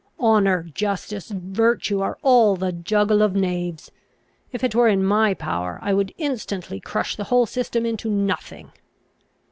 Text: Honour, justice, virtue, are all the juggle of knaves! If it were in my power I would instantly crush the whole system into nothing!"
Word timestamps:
Honour, 0.19 0.63
justice, 0.73 1.29
virtue, 1.29 2.01
are 2.01 2.17
all 2.23 2.55
the 2.55 2.71
juggle 2.71 3.21
of 3.21 3.35
knaves! 3.35 3.91
If 4.51 4.63
it 4.63 4.73
were 4.73 4.87
in 4.87 5.03
my 5.03 5.35
power 5.35 5.77
I 5.83 5.93
would 5.93 6.11
instantly 6.17 6.79
crush 6.79 7.15
the 7.15 7.25
whole 7.25 7.45
system 7.45 7.85
into 7.85 8.09
nothing!" 8.09 8.71